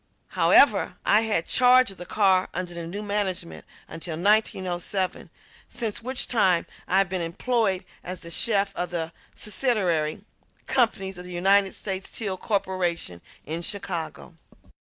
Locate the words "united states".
11.31-12.09